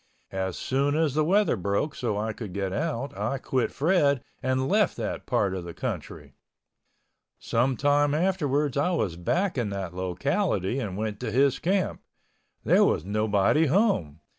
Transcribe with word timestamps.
As 0.31 0.57
soon 0.57 0.95
as 0.95 1.13
the 1.13 1.23
weather 1.23 1.55
broke 1.55 1.93
so 1.93 2.17
I 2.17 2.33
could 2.33 2.53
get 2.53 2.73
out 2.73 3.15
I 3.15 3.37
quit 3.37 3.71
Fred 3.71 4.23
and 4.41 4.67
left 4.67 4.97
that 4.97 5.27
part 5.27 5.53
of 5.53 5.63
the 5.63 5.75
country. 5.75 6.33
Some 7.37 7.77
time 7.77 8.15
afterwards 8.15 8.77
I 8.77 8.89
was 8.93 9.15
back 9.15 9.59
in 9.59 9.69
that 9.69 9.93
locality 9.93 10.79
and 10.79 10.97
went 10.97 11.19
to 11.19 11.29
his 11.31 11.59
camp. 11.59 12.01
There 12.65 12.83
was 12.83 13.05
nobody 13.05 13.67
home. 13.67 14.21